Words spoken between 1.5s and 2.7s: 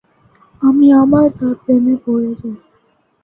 প্রেমে পড়ে যায়।